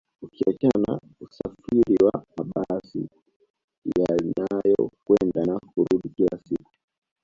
[0.21, 3.09] Ukiachana na usafiri wa mabasi
[3.99, 6.71] yanayokwenda na kurudi kila siku